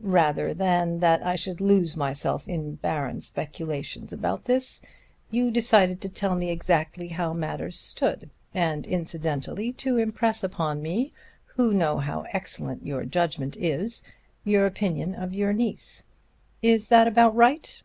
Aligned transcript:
Rather 0.00 0.52
than 0.52 0.98
that 0.98 1.24
I 1.24 1.36
should 1.36 1.60
lose 1.60 1.96
myself 1.96 2.48
in 2.48 2.74
barren 2.74 3.20
speculations 3.20 4.12
about 4.12 4.42
this, 4.46 4.84
you 5.30 5.48
decided 5.52 6.00
to 6.00 6.08
tell 6.08 6.34
me 6.34 6.50
exactly 6.50 7.06
how 7.06 7.32
matters 7.32 7.78
stood, 7.78 8.28
and 8.52 8.84
incidentally 8.84 9.72
to 9.74 9.96
impress 9.96 10.42
upon 10.42 10.82
me, 10.82 11.12
who 11.54 11.72
know 11.72 11.98
how 11.98 12.24
excellent 12.32 12.84
your 12.84 13.04
judgment 13.04 13.56
is, 13.56 14.02
your 14.42 14.66
opinion 14.66 15.14
of 15.14 15.32
your 15.34 15.52
niece. 15.52 16.06
Is 16.62 16.88
that 16.88 17.06
about 17.06 17.36
right?" 17.36 17.80